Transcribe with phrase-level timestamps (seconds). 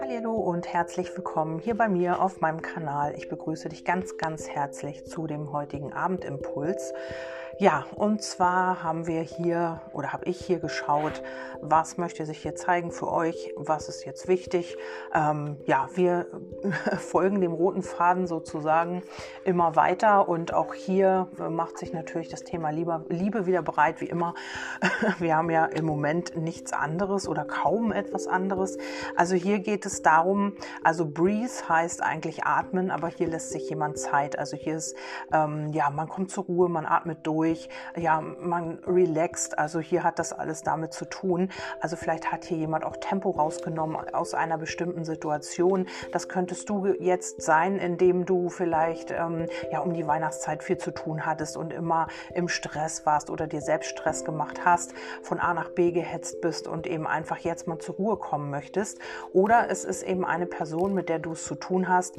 [0.00, 3.14] Hallo und herzlich willkommen hier bei mir auf meinem Kanal.
[3.16, 6.94] Ich begrüße dich ganz, ganz herzlich zu dem heutigen Abendimpuls.
[7.60, 11.22] Ja, und zwar haben wir hier oder habe ich hier geschaut,
[11.60, 14.78] was möchte sich hier zeigen für euch, was ist jetzt wichtig.
[15.12, 16.26] Ähm, ja, wir
[16.98, 19.02] folgen dem roten Faden sozusagen
[19.44, 24.06] immer weiter und auch hier macht sich natürlich das Thema Liebe, Liebe wieder bereit, wie
[24.08, 24.32] immer.
[25.18, 28.78] Wir haben ja im Moment nichts anderes oder kaum etwas anderes.
[29.16, 33.98] Also hier geht es darum, also breathe heißt eigentlich atmen, aber hier lässt sich jemand
[33.98, 34.38] Zeit.
[34.38, 34.96] Also hier ist,
[35.30, 39.58] ähm, ja, man kommt zur Ruhe, man atmet durch ruhig, ja, man relaxt.
[39.58, 41.50] Also hier hat das alles damit zu tun.
[41.80, 45.86] Also vielleicht hat hier jemand auch Tempo rausgenommen aus einer bestimmten Situation.
[46.12, 50.92] Das könntest du jetzt sein, indem du vielleicht ähm, ja um die Weihnachtszeit viel zu
[50.92, 54.92] tun hattest und immer im Stress warst oder dir selbst Stress gemacht hast,
[55.22, 58.98] von A nach B gehetzt bist und eben einfach jetzt mal zur Ruhe kommen möchtest.
[59.32, 62.16] Oder es ist eben eine Person, mit der du es zu tun hast,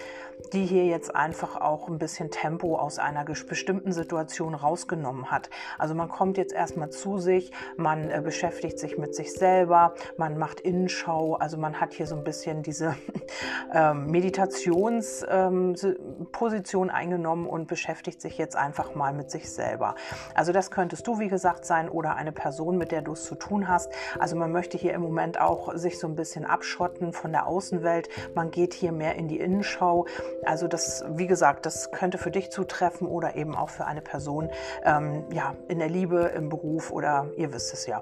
[0.54, 5.50] die hier jetzt einfach auch ein bisschen Tempo aus einer bestimmten Situation rausgenommen bekommen hat.
[5.78, 10.38] Also man kommt jetzt erstmal zu sich, man äh, beschäftigt sich mit sich selber, man
[10.38, 12.96] macht Innenschau, also man hat hier so ein bisschen diese
[13.74, 19.96] ähm, Meditationsposition ähm, eingenommen und beschäftigt sich jetzt einfach mal mit sich selber.
[20.36, 23.36] Also das könntest du, wie gesagt, sein oder eine Person, mit der du es zu
[23.36, 23.92] tun hast.
[24.20, 28.10] Also man möchte hier im Moment auch sich so ein bisschen abschotten von der Außenwelt.
[28.36, 30.06] Man geht hier mehr in die Innenschau.
[30.46, 34.50] Also das, wie gesagt, das könnte für dich zutreffen oder eben auch für eine Person,
[34.84, 38.02] ähm, ja, in der Liebe, im Beruf oder ihr wisst es ja.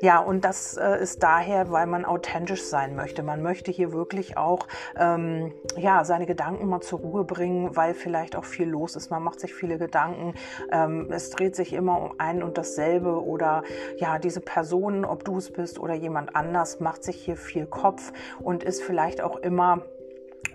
[0.00, 3.22] Ja, und das äh, ist daher, weil man authentisch sein möchte.
[3.22, 4.66] Man möchte hier wirklich auch
[4.98, 9.10] ähm, ja, seine Gedanken mal zur Ruhe bringen, weil vielleicht auch viel los ist.
[9.10, 10.34] Man macht sich viele Gedanken.
[10.70, 13.62] Ähm, es dreht sich immer um ein und dasselbe oder
[13.98, 18.12] ja, diese Person, ob du es bist oder jemand anders, macht sich hier viel Kopf
[18.40, 19.82] und ist vielleicht auch immer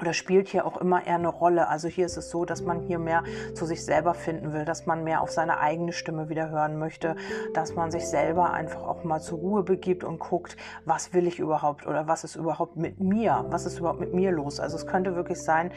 [0.02, 1.67] oder spielt hier auch immer eher eine Rolle.
[1.67, 3.23] Also hier ist es so, dass man hier mehr
[3.54, 7.16] zu sich selber finden will, dass man mehr auf seine eigene Stimme wieder hören möchte,
[7.54, 11.39] dass man sich selber einfach auch mal zur Ruhe begibt und guckt, was will ich
[11.39, 14.60] überhaupt oder was ist überhaupt mit mir, was ist überhaupt mit mir los.
[14.60, 15.72] Also es könnte wirklich sein,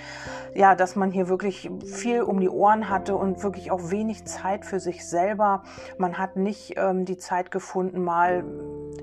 [0.54, 4.64] ja, dass man hier wirklich viel um die Ohren hatte und wirklich auch wenig Zeit
[4.64, 5.62] für sich selber.
[5.98, 8.44] Man hat nicht ähm, die Zeit gefunden, mal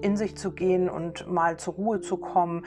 [0.02, 2.66] in sich zu gehen und mal zur Ruhe zu kommen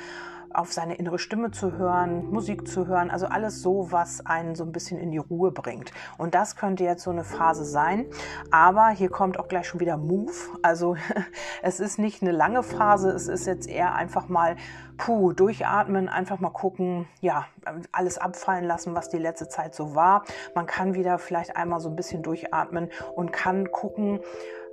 [0.54, 4.64] auf seine innere Stimme zu hören, Musik zu hören, also alles so, was einen so
[4.64, 5.92] ein bisschen in die Ruhe bringt.
[6.16, 8.06] Und das könnte jetzt so eine Phase sein.
[8.50, 10.32] Aber hier kommt auch gleich schon wieder Move.
[10.62, 10.96] Also
[11.62, 14.56] es ist nicht eine lange Phase, es ist jetzt eher einfach mal
[14.96, 17.46] puh, durchatmen, einfach mal gucken, ja,
[17.92, 20.24] alles abfallen lassen, was die letzte Zeit so war.
[20.54, 24.20] Man kann wieder vielleicht einmal so ein bisschen durchatmen und kann gucken,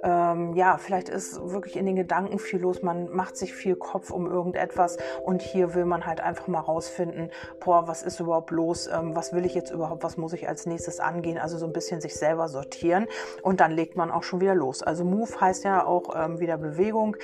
[0.04, 4.12] ähm, ja, vielleicht ist wirklich in den Gedanken viel los, man macht sich viel Kopf
[4.12, 7.32] um irgendetwas und hier will man halt einfach mal rausfinden,
[7.64, 10.66] boah, was ist überhaupt los, ähm, was will ich jetzt überhaupt, was muss ich als
[10.66, 13.08] nächstes angehen, also so ein bisschen sich selber sortieren
[13.44, 14.84] und dann legt man auch schon wieder los.
[14.84, 17.16] Also Move heißt ja auch ähm, wieder Bewegung.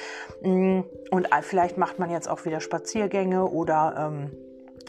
[0.41, 4.47] Mm, und vielleicht macht man jetzt auch wieder Spaziergänge oder ähm,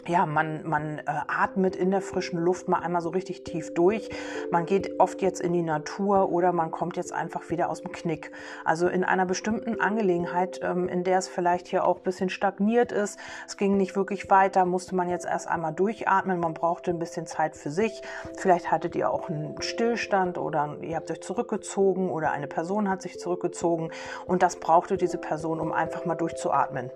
[0.09, 4.09] ja, man, man äh, atmet in der frischen Luft mal einmal so richtig tief durch.
[4.51, 7.91] Man geht oft jetzt in die Natur oder man kommt jetzt einfach wieder aus dem
[7.91, 8.31] Knick.
[8.65, 12.91] Also in einer bestimmten Angelegenheit, ähm, in der es vielleicht hier auch ein bisschen stagniert
[12.91, 16.39] ist, es ging nicht wirklich weiter, musste man jetzt erst einmal durchatmen.
[16.39, 18.01] Man brauchte ein bisschen Zeit für sich.
[18.37, 23.03] Vielleicht hattet ihr auch einen Stillstand oder ihr habt euch zurückgezogen oder eine Person hat
[23.03, 23.91] sich zurückgezogen
[24.25, 26.89] und das brauchte diese Person, um einfach mal durchzuatmen.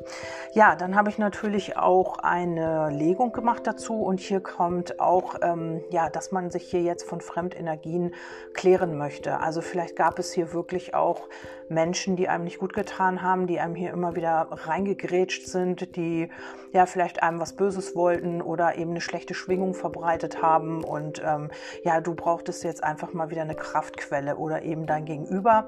[0.53, 5.83] Ja, dann habe ich natürlich auch eine Überlegung gemacht dazu und hier kommt auch, ähm,
[5.89, 8.13] ja, dass man sich hier jetzt von Fremdenergien
[8.53, 9.41] klären möchte.
[9.41, 11.27] Also vielleicht gab es hier wirklich auch
[11.67, 16.29] Menschen, die einem nicht gut getan haben, die einem hier immer wieder reingegrätscht sind, die
[16.71, 21.49] ja vielleicht einem was Böses wollten oder eben eine schlechte Schwingung verbreitet haben und ähm,
[21.83, 25.67] ja, du brauchtest jetzt einfach mal wieder eine Kraftquelle oder eben dein Gegenüber,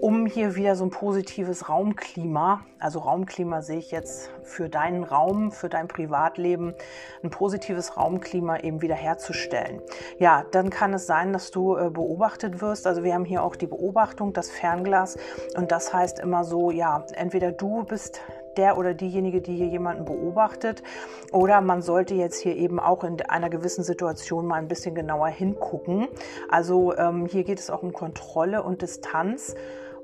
[0.00, 5.50] um hier wieder so ein positives Raumklima, also Raumklima sehe ich jetzt für deinen Raum,
[5.52, 6.74] für dein Privatleben, eben
[7.22, 9.80] ein positives Raumklima eben wiederherzustellen.
[10.18, 12.86] Ja, dann kann es sein, dass du äh, beobachtet wirst.
[12.86, 15.16] Also wir haben hier auch die Beobachtung, das Fernglas.
[15.56, 18.20] Und das heißt immer so, ja, entweder du bist
[18.56, 20.82] der oder diejenige, die hier jemanden beobachtet.
[21.30, 25.28] Oder man sollte jetzt hier eben auch in einer gewissen Situation mal ein bisschen genauer
[25.28, 26.08] hingucken.
[26.48, 29.54] Also ähm, hier geht es auch um Kontrolle und Distanz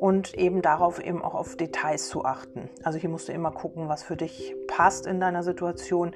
[0.02, 2.69] und eben darauf eben auch auf Details zu achten.
[2.82, 6.10] Also hier musst du immer gucken, was für dich passt in deiner Situation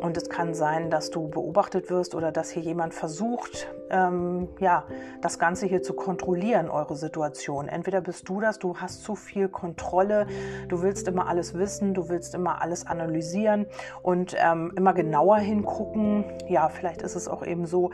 [0.00, 4.84] und es kann sein, dass du beobachtet wirst oder dass hier jemand versucht, ähm, ja,
[5.20, 7.68] das Ganze hier zu kontrollieren, eure Situation.
[7.68, 10.26] Entweder bist du das, du hast zu viel Kontrolle,
[10.68, 13.66] du willst immer alles wissen, du willst immer alles analysieren
[14.02, 16.24] und ähm, immer genauer hingucken.
[16.48, 17.90] Ja, vielleicht ist es auch eben so,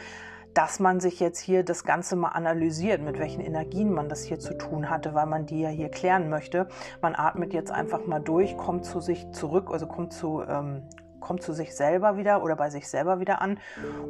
[0.54, 4.38] dass man sich jetzt hier das Ganze mal analysiert, mit welchen Energien man das hier
[4.38, 6.68] zu tun hatte, weil man die ja hier klären möchte.
[7.00, 10.82] Man atmet jetzt einfach mal durch, kommt zu sich zurück, also kommt zu ähm,
[11.22, 13.58] kommt zu sich selber wieder oder bei sich selber wieder an,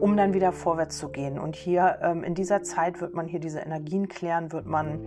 [0.01, 1.39] um dann wieder vorwärts zu gehen.
[1.39, 4.99] Und hier ähm, in dieser Zeit wird man hier diese Energien klären, wird man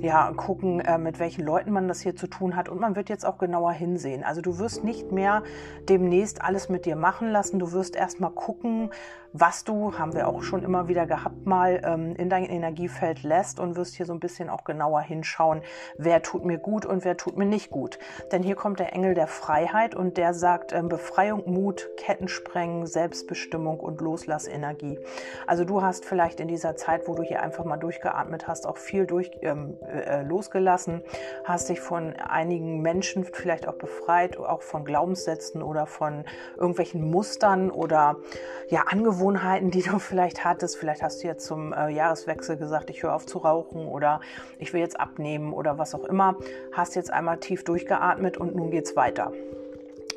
[0.00, 3.08] ja gucken, äh, mit welchen Leuten man das hier zu tun hat und man wird
[3.08, 4.24] jetzt auch genauer hinsehen.
[4.24, 5.42] Also du wirst nicht mehr
[5.88, 8.90] demnächst alles mit dir machen lassen, du wirst erstmal gucken,
[9.32, 13.58] was du, haben wir auch schon immer wieder gehabt, mal ähm, in dein Energiefeld lässt
[13.58, 15.62] und wirst hier so ein bisschen auch genauer hinschauen,
[15.96, 17.98] wer tut mir gut und wer tut mir nicht gut.
[18.30, 23.80] Denn hier kommt der Engel der Freiheit und der sagt ähm, Befreiung, Mut, Kettensprengen, Selbstbestimmung
[23.80, 24.98] und Loslassenergie.
[25.46, 28.76] Also du hast vielleicht in dieser Zeit, wo du hier einfach mal durchgeatmet hast, auch
[28.76, 31.02] viel durch, ähm, äh, losgelassen,
[31.44, 36.24] hast dich von einigen Menschen vielleicht auch befreit, auch von Glaubenssätzen oder von
[36.56, 38.16] irgendwelchen Mustern oder
[38.68, 40.76] ja, Angewohnheiten Angewohnheiten, die du vielleicht hattest.
[40.76, 44.20] Vielleicht hast du jetzt zum äh, Jahreswechsel gesagt, ich höre auf zu rauchen oder
[44.58, 46.36] ich will jetzt abnehmen oder was auch immer.
[46.72, 49.32] Hast jetzt einmal tief durchgeatmet und nun geht es weiter.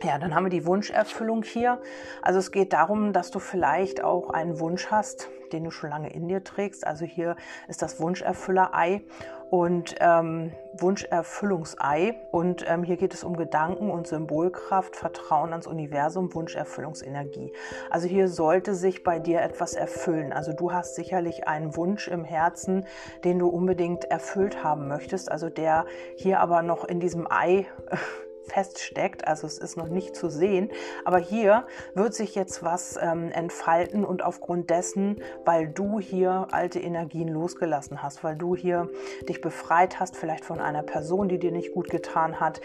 [0.06, 1.81] Ja, dann haben wir die Wunscherfüllung hier.
[2.22, 6.13] Also es geht darum, dass du vielleicht auch einen Wunsch hast, den du schon lange
[6.13, 6.86] in dir trägst.
[6.86, 7.36] Also hier
[7.68, 9.02] ist das Wunscherfüllerei
[9.50, 12.18] und ähm, Wunscherfüllungsei.
[12.30, 17.52] Und ähm, hier geht es um Gedanken und Symbolkraft, Vertrauen ans Universum, Wunscherfüllungsenergie.
[17.90, 20.34] Also hier sollte sich bei dir etwas erfüllen.
[20.34, 22.86] Also du hast sicherlich einen Wunsch im Herzen,
[23.24, 25.31] den du unbedingt erfüllt haben möchtest.
[25.31, 27.66] Also der hier aber noch in diesem Ei
[28.47, 29.27] feststeckt.
[29.27, 30.69] Also es ist noch nicht zu sehen.
[31.03, 36.80] Aber hier wird sich jetzt was ähm, entfalten und aufgrund dessen, weil du hier alte
[36.80, 38.89] Energien losgelassen hast, weil du hier
[39.27, 42.62] dich befreit hast, vielleicht von einer Person, die dir nicht gut getan hat,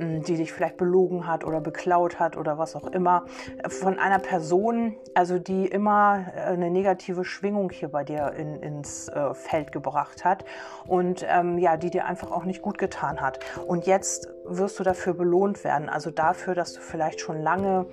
[0.00, 3.26] die dich vielleicht belogen hat oder beklaut hat oder was auch immer,
[3.68, 9.08] von einer Person, also die immer äh, eine negative Schwingung hier bei dir in, ins
[9.08, 10.44] äh, Feld gebracht hat
[10.86, 13.38] und ähm, ja, die dir einfach auch nicht gut getan hat.
[13.66, 17.86] Und jetzt wirst du dafür belohnt werden, also dafür, dass du vielleicht schon lange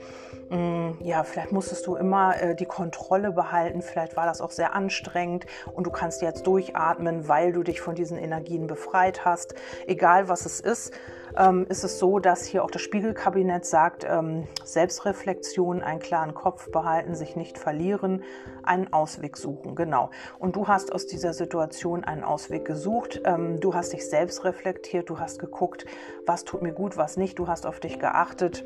[0.49, 4.73] mm, ja, vielleicht musstest du immer äh, die Kontrolle behalten, vielleicht war das auch sehr
[4.75, 9.55] anstrengend und du kannst jetzt durchatmen, weil du dich von diesen Energien befreit hast.
[9.87, 10.93] Egal was es ist,
[11.37, 16.71] ähm, ist es so, dass hier auch das Spiegelkabinett sagt, ähm, Selbstreflexion, einen klaren Kopf
[16.71, 18.23] behalten, sich nicht verlieren,
[18.63, 19.75] einen Ausweg suchen.
[19.75, 20.09] Genau.
[20.39, 23.21] Und du hast aus dieser Situation einen Ausweg gesucht.
[23.25, 25.85] Ähm, du hast dich selbst reflektiert, du hast geguckt,
[26.25, 27.39] was tut mir gut, was nicht.
[27.39, 28.63] Du hast auf dich geachtet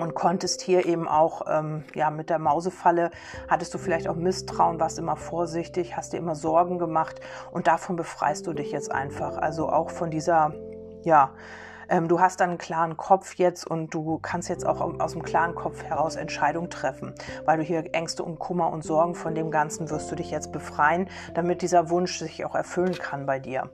[0.00, 3.10] und konntest hier eben auch ähm, ja mit der Mausefalle
[3.48, 7.20] hattest du vielleicht auch Misstrauen, warst immer vorsichtig, hast dir immer Sorgen gemacht
[7.50, 9.36] und davon befreist du dich jetzt einfach.
[9.36, 10.52] Also auch von dieser
[11.04, 11.32] ja
[11.88, 15.22] ähm, du hast dann einen klaren Kopf jetzt und du kannst jetzt auch aus dem
[15.22, 17.14] klaren Kopf heraus Entscheidungen treffen,
[17.44, 20.52] weil du hier Ängste und Kummer und Sorgen von dem Ganzen wirst du dich jetzt
[20.52, 23.70] befreien, damit dieser Wunsch sich auch erfüllen kann bei dir.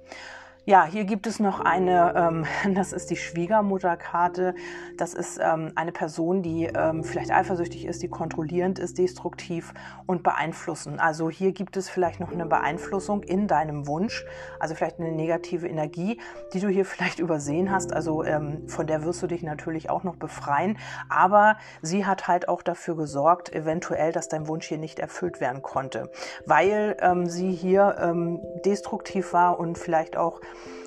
[0.67, 4.55] Ja, hier gibt es noch eine, ähm, das ist die Schwiegermutterkarte.
[4.97, 9.75] Das ist ähm, eine Person, die ähm, vielleicht eifersüchtig ist, die kontrollierend ist, destruktiv
[10.07, 11.01] und beeinflussen.
[11.01, 14.25] Also hier gibt es vielleicht noch eine Beeinflussung in deinem Wunsch,
[14.59, 16.19] also vielleicht eine negative Energie,
[16.55, 17.93] die du hier vielleicht übersehen hast.
[17.93, 20.79] Also ähm, von der wirst du dich natürlich auch noch befreien.
[21.11, 25.61] Aber sie hat halt auch dafür gesorgt, eventuell, dass dein Wunsch hier nicht erfüllt werden
[25.61, 26.11] konnte,
[26.47, 30.41] weil ähm, sie hier ähm, destruktiv war und vielleicht auch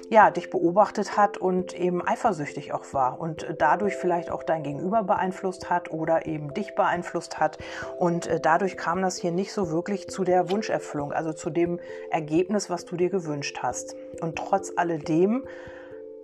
[0.09, 5.03] ja, dich beobachtet hat und eben eifersüchtig auch war und dadurch vielleicht auch dein Gegenüber
[5.03, 7.57] beeinflusst hat oder eben dich beeinflusst hat.
[7.97, 11.79] Und äh, dadurch kam das hier nicht so wirklich zu der Wunscherfüllung, also zu dem
[12.09, 13.95] Ergebnis, was du dir gewünscht hast.
[14.21, 15.45] Und trotz alledem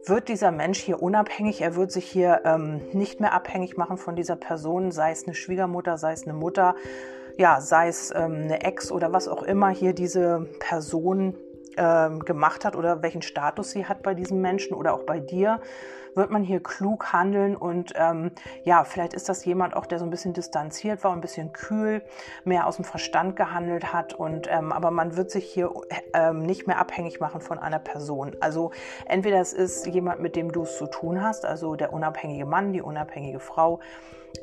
[0.05, 4.15] wird dieser Mensch hier unabhängig, er wird sich hier ähm, nicht mehr abhängig machen von
[4.15, 6.75] dieser Person, sei es eine Schwiegermutter, sei es eine Mutter,
[7.38, 11.35] ja, sei es ähm, eine Ex oder was auch immer hier diese Person
[11.77, 15.60] ähm, gemacht hat oder welchen Status sie hat bei diesem Menschen oder auch bei dir,
[16.15, 18.32] wird man hier klug handeln und ähm,
[18.63, 22.01] ja, vielleicht ist das jemand auch, der so ein bisschen distanziert war, ein bisschen kühl,
[22.43, 25.72] mehr aus dem Verstand gehandelt hat und ähm, aber man wird sich hier
[26.13, 28.36] ähm, nicht mehr abhängig machen von einer Person.
[28.39, 28.72] Also
[29.05, 32.74] entweder es ist jemand, mit dem du es zu tun hast, also der unabhängige Mann,
[32.74, 33.79] die unabhängige Frau,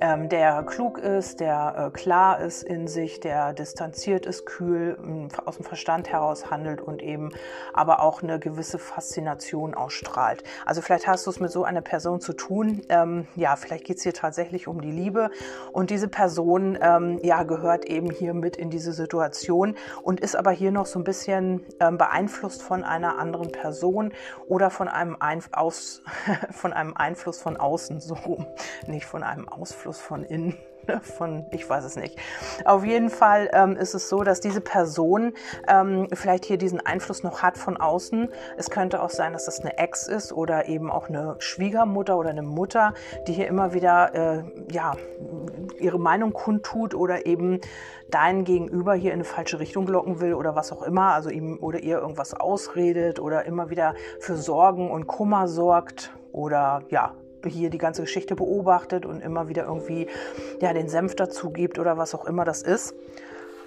[0.00, 5.56] ähm, der klug ist, der äh, klar ist in sich, der distanziert ist, kühl, aus
[5.56, 7.30] dem Verstand heraus handelt und eben
[7.72, 10.42] aber auch eine gewisse Faszination ausstrahlt.
[10.64, 12.82] Also vielleicht hast du es mit so einer Person zu tun.
[12.88, 15.30] Ähm, ja, vielleicht geht es hier tatsächlich um die Liebe.
[15.72, 20.50] Und diese Person ähm, ja gehört eben hier mit in diese Situation und ist aber
[20.50, 24.12] hier noch so ein bisschen ähm, beeinflusst von einer anderen Person
[24.46, 26.02] oder von einem, Einf aus,
[26.50, 28.46] von einem Einfluss von außen so,
[28.86, 30.56] nicht von einem Ausfluss von innen
[31.00, 32.18] von, ich weiß es nicht.
[32.64, 35.32] Auf jeden Fall ähm, ist es so, dass diese Person
[35.68, 38.28] ähm, vielleicht hier diesen Einfluss noch hat von außen.
[38.56, 42.30] Es könnte auch sein, dass das eine Ex ist oder eben auch eine Schwiegermutter oder
[42.30, 42.94] eine Mutter,
[43.26, 44.42] die hier immer wieder äh,
[44.72, 44.94] ja,
[45.78, 47.60] ihre Meinung kundtut oder eben
[48.10, 51.58] dein Gegenüber hier in eine falsche Richtung locken will oder was auch immer, also ihm
[51.60, 57.14] oder ihr irgendwas ausredet oder immer wieder für Sorgen und Kummer sorgt oder ja,
[57.48, 60.06] hier die ganze Geschichte beobachtet und immer wieder irgendwie
[60.60, 62.94] ja, den Senf dazu gibt oder was auch immer das ist.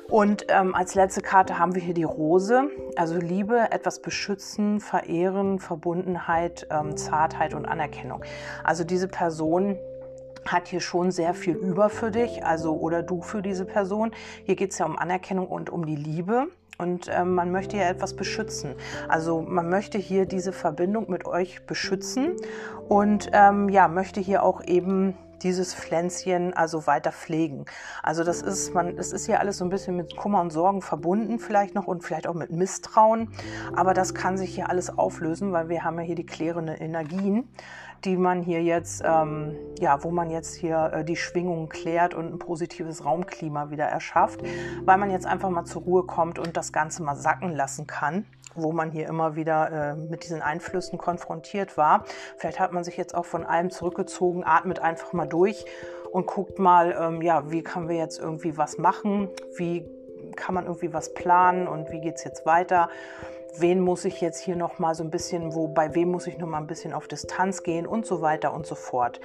[0.10, 5.60] Und ähm, als letzte Karte haben wir hier die Rose, also Liebe, etwas beschützen, verehren,
[5.60, 8.24] Verbundenheit, ähm, Zartheit und Anerkennung.
[8.64, 9.78] Also diese Person
[10.46, 14.12] hat hier schon sehr viel über für dich, also oder du für diese Person.
[14.44, 16.48] Hier geht es ja um Anerkennung und um die Liebe.
[16.78, 18.76] Und ähm, man möchte ja etwas beschützen.
[19.08, 22.36] Also man möchte hier diese Verbindung mit euch beschützen
[22.90, 27.66] und ähm, ja, möchte hier auch eben dieses Pflänzchen also weiter pflegen.
[28.02, 30.82] Also das ist, man, es ist ja alles so ein bisschen mit Kummer und Sorgen
[30.82, 33.30] verbunden vielleicht noch und vielleicht auch mit Misstrauen.
[33.76, 37.50] Aber das kann sich hier alles auflösen, weil wir haben ja hier die klärenden Energien
[38.06, 42.34] die man hier jetzt, ähm, ja, wo man jetzt hier äh, die Schwingungen klärt und
[42.34, 44.42] ein positives Raumklima wieder erschafft,
[44.84, 48.26] weil man jetzt einfach mal zur Ruhe kommt und das Ganze mal sacken lassen kann
[48.56, 52.06] wo man hier immer wieder äh, mit diesen Einflüssen konfrontiert war.
[52.38, 55.66] Vielleicht hat man sich jetzt auch von allem zurückgezogen, atmet einfach mal durch
[56.12, 59.90] und guckt mal, ähm, ja, wie kann wir jetzt irgendwie was machen, wie
[60.36, 61.68] kann man irgendwie was planen?
[61.68, 62.90] Und wie geht es jetzt weiter
[63.58, 66.38] wen muss ich jetzt hier noch mal so ein bisschen, wo bei wem muss ich
[66.38, 69.20] noch mal ein bisschen auf Distanz gehen und so weiter und so fort.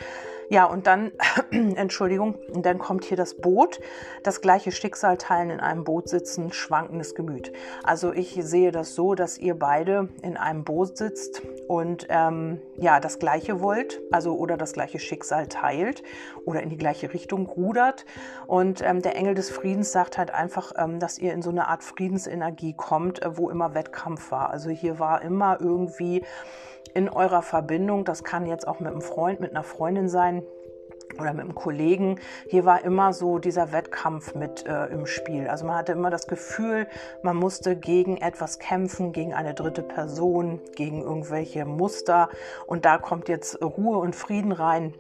[0.51, 1.13] Ja, und dann,
[1.51, 3.81] Entschuldigung, dann kommt hier das Boot.
[4.23, 7.53] Das gleiche Schicksal teilen in einem Boot sitzen, schwankendes Gemüt.
[7.83, 12.99] Also ich sehe das so, dass ihr beide in einem Boot sitzt und ähm, ja,
[12.99, 16.03] das gleiche wollt, also oder das gleiche Schicksal teilt
[16.47, 18.07] oder in die gleiche Richtung rudert.
[18.47, 21.69] Und ähm, der Engel des Friedens sagt halt einfach, ähm, dass ihr in so eine
[21.69, 24.51] Art Friedensenergie kommt, äh, wo immer Wettkampf war.
[24.51, 26.25] Also hier war immer irgendwie
[26.95, 30.43] in eurer Verbindung, das kann jetzt auch mit einem Freund, mit einer Freundin sein,
[31.19, 35.49] oder mit einem Kollegen, hier war immer so dieser Wettkampf mit äh, im Spiel.
[35.49, 36.87] Also man hatte immer das Gefühl,
[37.23, 42.29] man musste gegen etwas kämpfen, gegen eine dritte Person, gegen irgendwelche Muster.
[42.67, 44.95] Und da kommt jetzt Ruhe und Frieden rein.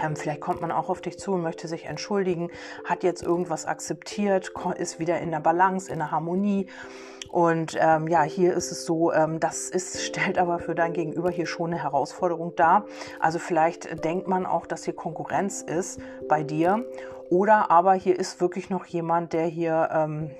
[0.00, 2.50] Ähm, vielleicht kommt man auch auf dich zu und möchte sich entschuldigen,
[2.84, 6.66] hat jetzt irgendwas akzeptiert, ist wieder in der Balance, in der Harmonie.
[7.36, 11.30] Und ähm, ja, hier ist es so, ähm, das ist, stellt aber für dein Gegenüber
[11.30, 12.86] hier schon eine Herausforderung dar.
[13.20, 16.00] Also vielleicht denkt man auch, dass hier Konkurrenz ist
[16.30, 16.86] bei dir.
[17.28, 20.30] Oder aber hier ist wirklich noch jemand, der hier, ähm,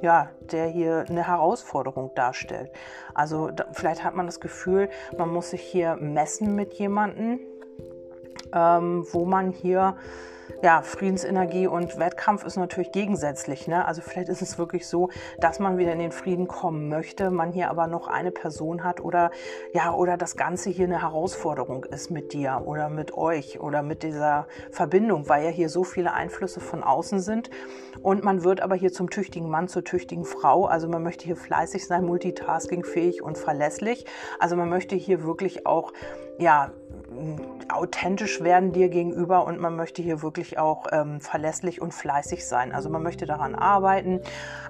[0.00, 2.72] ja, der hier eine Herausforderung darstellt.
[3.14, 7.38] Also da, vielleicht hat man das Gefühl, man muss sich hier messen mit jemandem,
[8.52, 9.96] ähm, wo man hier
[10.62, 13.66] ja, Friedensenergie und Wettkampf ist natürlich gegensätzlich.
[13.66, 13.84] Ne?
[13.84, 17.52] Also vielleicht ist es wirklich so, dass man wieder in den Frieden kommen möchte, man
[17.52, 19.30] hier aber noch eine Person hat oder
[19.72, 24.02] ja, oder das Ganze hier eine Herausforderung ist mit dir oder mit euch oder mit
[24.02, 27.50] dieser Verbindung, weil ja hier so viele Einflüsse von außen sind.
[28.02, 30.66] Und man wird aber hier zum tüchtigen Mann, zur tüchtigen Frau.
[30.66, 34.06] Also man möchte hier fleißig sein, multitaskingfähig und verlässlich.
[34.38, 35.92] Also man möchte hier wirklich auch
[36.38, 36.72] ja,
[37.72, 42.72] authentisch werden dir gegenüber und man möchte hier wirklich auch ähm, verlässlich und fleißig sein.
[42.72, 44.20] Also man möchte daran arbeiten,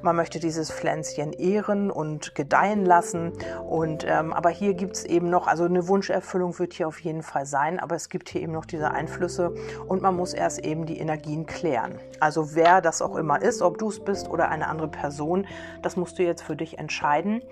[0.02, 3.32] man möchte dieses Pflänzchen ehren und gedeihen lassen.
[3.68, 7.22] Und ähm, aber hier gibt es eben noch, also eine Wunscherfüllung wird hier auf jeden
[7.22, 9.54] Fall sein, aber es gibt hier eben noch diese Einflüsse
[9.88, 11.98] und man muss erst eben die Energien klären.
[12.20, 15.46] Also wer das auch immer ist, ob du es bist oder eine andere Person,
[15.82, 17.42] das musst du jetzt für dich entscheiden.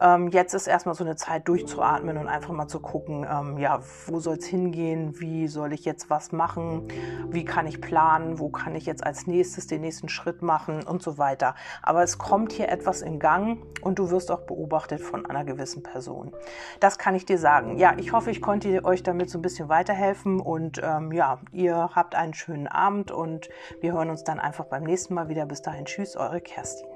[0.00, 3.80] Ähm, jetzt ist erstmal so eine Zeit durchzuatmen und einfach mal zu gucken, ähm, ja,
[4.06, 6.88] wo soll es hingehen, wie soll ich jetzt was machen,
[7.30, 11.02] wie kann ich planen, wo kann ich jetzt als nächstes den nächsten Schritt machen und
[11.02, 11.54] so weiter.
[11.82, 15.82] Aber es kommt hier etwas in Gang und du wirst auch beobachtet von einer gewissen
[15.82, 16.32] Person.
[16.80, 17.78] Das kann ich dir sagen.
[17.78, 21.90] Ja, ich hoffe, ich konnte euch damit so ein bisschen weiterhelfen und ähm, ja, ihr
[21.94, 23.48] habt einen schönen Abend und
[23.80, 25.46] wir hören uns dann einfach beim nächsten Mal wieder.
[25.46, 26.86] Bis dahin, tschüss, eure Kerstin.